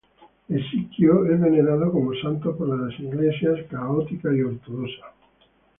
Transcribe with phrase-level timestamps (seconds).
[0.49, 5.11] Hesiquio es venerado como santo por las iglesias católicas y ortodoxas.